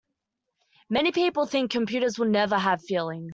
[0.89, 3.29] Many people think computers will never have feelings.